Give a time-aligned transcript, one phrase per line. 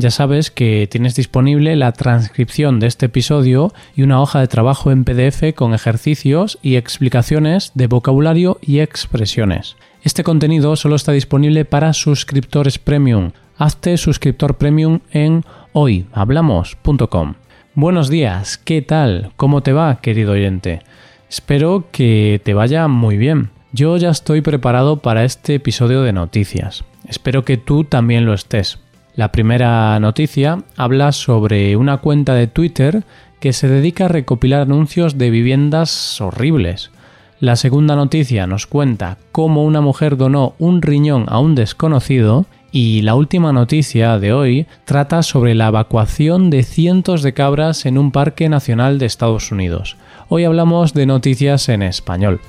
[0.00, 4.90] Ya sabes que tienes disponible la transcripción de este episodio y una hoja de trabajo
[4.90, 9.76] en PDF con ejercicios y explicaciones de vocabulario y expresiones.
[10.02, 13.32] Este contenido solo está disponible para suscriptores premium.
[13.58, 17.34] Hazte suscriptor premium en hoyhablamos.com.
[17.74, 19.32] Buenos días, ¿qué tal?
[19.36, 20.80] ¿Cómo te va, querido oyente?
[21.28, 23.50] Espero que te vaya muy bien.
[23.72, 26.84] Yo ya estoy preparado para este episodio de noticias.
[27.06, 28.78] Espero que tú también lo estés.
[29.20, 33.04] La primera noticia habla sobre una cuenta de Twitter
[33.38, 36.90] que se dedica a recopilar anuncios de viviendas horribles.
[37.38, 43.02] La segunda noticia nos cuenta cómo una mujer donó un riñón a un desconocido y
[43.02, 48.12] la última noticia de hoy trata sobre la evacuación de cientos de cabras en un
[48.12, 49.98] parque nacional de Estados Unidos.
[50.30, 52.40] Hoy hablamos de noticias en español.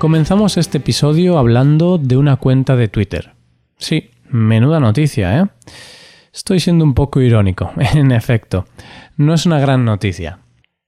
[0.00, 3.34] Comenzamos este episodio hablando de una cuenta de Twitter.
[3.76, 5.46] Sí, menuda noticia, ¿eh?
[6.32, 8.64] Estoy siendo un poco irónico, en efecto.
[9.18, 10.38] No es una gran noticia,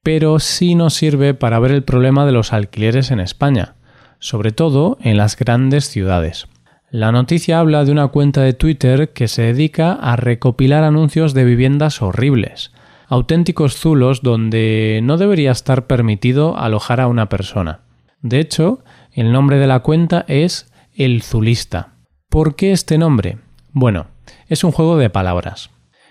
[0.02, 3.74] pero sí nos sirve para ver el problema de los alquileres en España,
[4.19, 6.47] sobre todo en las grandes ciudades.
[6.91, 11.44] La noticia habla de una cuenta de Twitter que se dedica a recopilar anuncios de
[11.44, 12.72] viviendas horribles,
[13.08, 17.80] auténticos zulos donde no debería estar permitido alojar a una persona.
[18.22, 21.94] De hecho, el nombre de la cuenta es El Zulista.
[22.28, 23.38] ¿Por qué este nombre?
[23.72, 24.06] Bueno,
[24.48, 25.70] es un juego de palabras.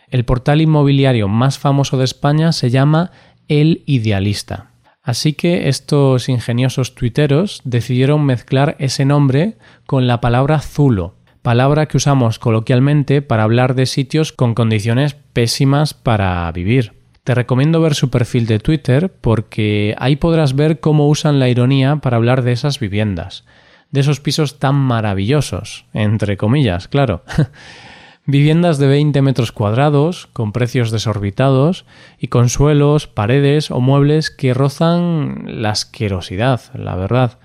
[0.09, 3.11] El portal inmobiliario más famoso de España se llama
[3.47, 4.71] El Idealista.
[5.01, 11.97] Así que estos ingeniosos tuiteros decidieron mezclar ese nombre con la palabra zulo, palabra que
[11.97, 17.00] usamos coloquialmente para hablar de sitios con condiciones pésimas para vivir.
[17.23, 21.97] Te recomiendo ver su perfil de Twitter porque ahí podrás ver cómo usan la ironía
[21.97, 23.45] para hablar de esas viviendas,
[23.91, 27.23] de esos pisos tan maravillosos, entre comillas, claro.
[28.25, 31.85] Viviendas de 20 metros cuadrados, con precios desorbitados
[32.17, 37.39] y con suelos, paredes o muebles que rozan la asquerosidad, la verdad.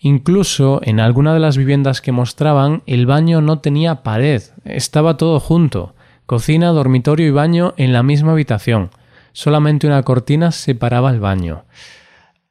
[0.00, 5.38] Incluso en alguna de las viviendas que mostraban, el baño no tenía pared, estaba todo
[5.38, 5.94] junto.
[6.26, 8.90] Cocina, dormitorio y baño en la misma habitación.
[9.32, 11.64] Solamente una cortina separaba el baño.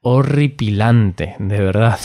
[0.01, 1.99] Horripilante, de verdad.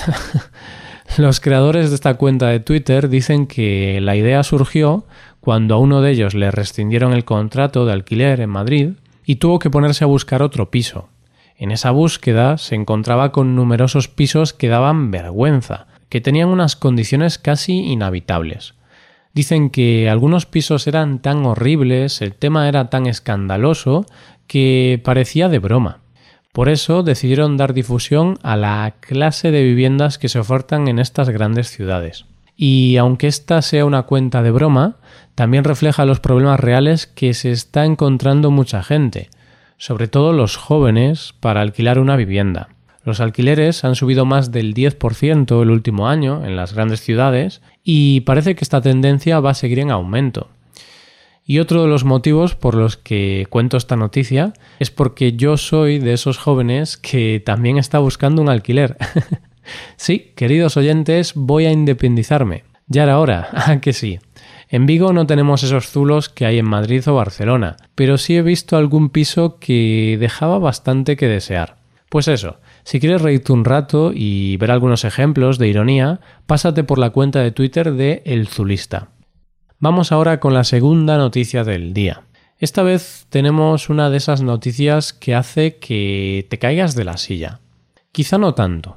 [1.19, 5.07] Los creadores de esta cuenta de Twitter dicen que la idea surgió
[5.41, 8.93] cuando a uno de ellos le rescindieron el contrato de alquiler en Madrid
[9.25, 11.09] y tuvo que ponerse a buscar otro piso.
[11.57, 17.39] En esa búsqueda se encontraba con numerosos pisos que daban vergüenza, que tenían unas condiciones
[17.39, 18.75] casi inhabitables.
[19.35, 24.07] Dicen que algunos pisos eran tan horribles, el tema era tan escandaloso,
[24.47, 26.01] que parecía de broma.
[26.53, 31.29] Por eso decidieron dar difusión a la clase de viviendas que se ofertan en estas
[31.31, 32.27] grandes ciudades.
[32.57, 34.97] Y aunque esta sea una cuenta de broma,
[35.35, 39.31] también refleja los problemas reales que se está encontrando mucha gente,
[39.79, 42.69] sobre todo los jóvenes, para alquilar una vivienda.
[43.05, 48.21] Los alquileres han subido más del 10% el último año en las grandes ciudades y
[48.21, 50.49] parece que esta tendencia va a seguir en aumento.
[51.47, 55.99] Y otro de los motivos por los que cuento esta noticia es porque yo soy
[55.99, 58.97] de esos jóvenes que también está buscando un alquiler.
[59.97, 62.65] sí, queridos oyentes, voy a independizarme.
[62.87, 64.21] Ya era hora, ah, que sí.
[64.71, 68.43] En Vigo no tenemos esos zulos que hay en Madrid o Barcelona, pero sí he
[68.43, 71.77] visto algún piso que dejaba bastante que desear.
[72.09, 76.99] Pues eso, si quieres reírte un rato y ver algunos ejemplos de ironía, pásate por
[76.99, 79.09] la cuenta de Twitter de El Zulista.
[79.85, 82.23] Vamos ahora con la segunda noticia del día.
[82.57, 87.61] Esta vez tenemos una de esas noticias que hace que te caigas de la silla.
[88.11, 88.97] Quizá no tanto,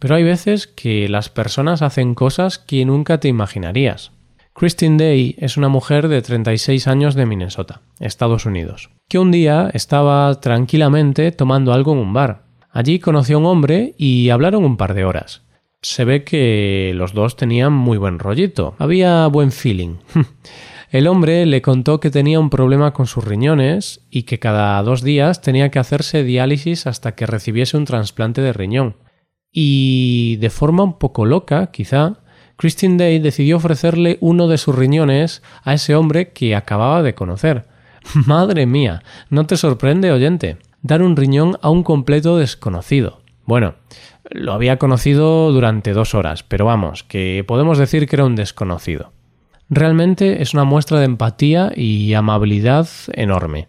[0.00, 4.10] pero hay veces que las personas hacen cosas que nunca te imaginarías.
[4.52, 9.70] Christine Day es una mujer de 36 años de Minnesota, Estados Unidos, que un día
[9.74, 12.46] estaba tranquilamente tomando algo en un bar.
[12.72, 15.45] Allí conoció a un hombre y hablaron un par de horas.
[15.88, 19.98] Se ve que los dos tenían muy buen rollito, había buen feeling.
[20.90, 25.02] El hombre le contó que tenía un problema con sus riñones y que cada dos
[25.02, 28.96] días tenía que hacerse diálisis hasta que recibiese un trasplante de riñón.
[29.52, 32.18] Y de forma un poco loca, quizá,
[32.56, 37.64] Christine Day decidió ofrecerle uno de sus riñones a ese hombre que acababa de conocer.
[38.26, 40.56] Madre mía, ¿no te sorprende, oyente?
[40.82, 43.20] Dar un riñón a un completo desconocido.
[43.46, 43.76] Bueno,
[44.30, 49.12] lo había conocido durante dos horas, pero vamos, que podemos decir que era un desconocido.
[49.68, 53.68] Realmente es una muestra de empatía y amabilidad enorme.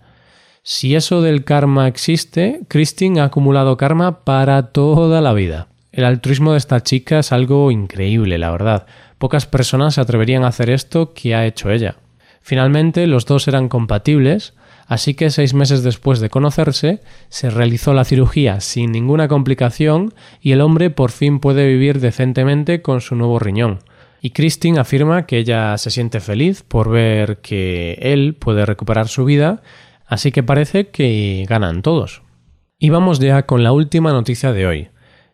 [0.63, 5.67] Si eso del karma existe, Christine ha acumulado karma para toda la vida.
[5.91, 8.85] El altruismo de esta chica es algo increíble, la verdad.
[9.17, 11.95] Pocas personas se atreverían a hacer esto que ha hecho ella.
[12.41, 14.53] Finalmente, los dos eran compatibles,
[14.87, 20.53] así que seis meses después de conocerse, se realizó la cirugía sin ninguna complicación y
[20.53, 23.79] el hombre por fin puede vivir decentemente con su nuevo riñón.
[24.21, 29.25] Y Christine afirma que ella se siente feliz por ver que él puede recuperar su
[29.25, 29.61] vida,
[30.07, 32.23] así que parece que ganan todos.
[32.79, 34.89] Y vamos ya con la última noticia de hoy.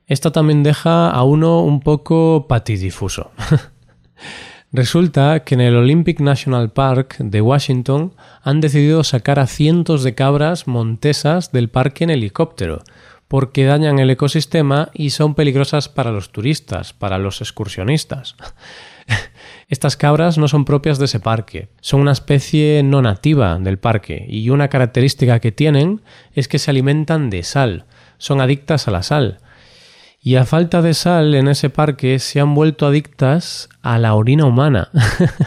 [0.05, 3.31] Esta también deja a uno un poco patidifuso.
[4.75, 10.15] Resulta que en el Olympic National Park de Washington han decidido sacar a cientos de
[10.15, 12.81] cabras montesas del parque en helicóptero,
[13.27, 18.35] porque dañan el ecosistema y son peligrosas para los turistas, para los excursionistas.
[19.69, 24.25] Estas cabras no son propias de ese parque, son una especie no nativa del parque
[24.27, 26.01] y una característica que tienen
[26.33, 27.85] es que se alimentan de sal,
[28.17, 29.37] son adictas a la sal
[30.25, 34.45] y a falta de sal en ese parque se han vuelto adictas a la orina
[34.45, 34.89] humana.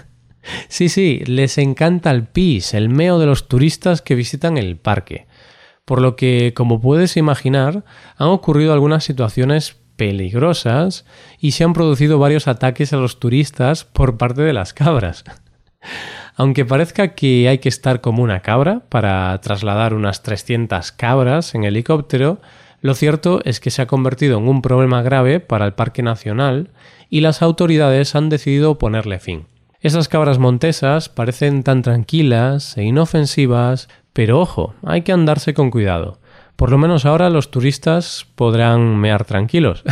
[0.68, 5.26] sí, sí, les encanta el pis, el meo de los turistas que visitan el parque.
[5.86, 7.84] Por lo que, como puedes imaginar,
[8.18, 11.06] han ocurrido algunas situaciones peligrosas
[11.38, 15.24] y se han producido varios ataques a los turistas por parte de las cabras.
[16.36, 21.64] Aunque parezca que hay que estar como una cabra para trasladar unas 300 cabras en
[21.64, 22.42] helicóptero,
[22.80, 26.70] lo cierto es que se ha convertido en un problema grave para el Parque Nacional
[27.08, 29.46] y las autoridades han decidido ponerle fin.
[29.80, 36.18] Esas cabras montesas parecen tan tranquilas e inofensivas, pero ojo, hay que andarse con cuidado.
[36.56, 39.84] Por lo menos ahora los turistas podrán mear tranquilos.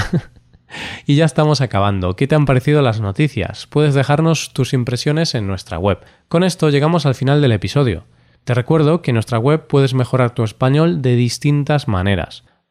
[1.07, 2.17] y ya estamos acabando.
[2.17, 3.67] ¿Qué te han parecido las noticias?
[3.67, 5.99] Puedes dejarnos tus impresiones en nuestra web.
[6.29, 8.05] Con esto llegamos al final del episodio.
[8.45, 12.45] Te recuerdo que en nuestra web puedes mejorar tu español de distintas maneras.